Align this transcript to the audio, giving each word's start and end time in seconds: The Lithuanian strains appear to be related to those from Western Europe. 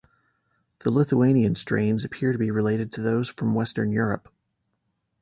The 0.79 0.89
Lithuanian 0.89 1.53
strains 1.53 2.03
appear 2.03 2.31
to 2.33 2.39
be 2.39 2.49
related 2.49 2.91
to 2.93 3.03
those 3.03 3.29
from 3.29 3.53
Western 3.53 3.91
Europe. 3.91 4.29